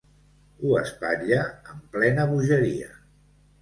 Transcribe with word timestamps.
Ho 0.61 0.71
espatlla 0.79 1.43
en 1.53 1.87
plena 1.93 2.29
bogeria. 2.35 2.95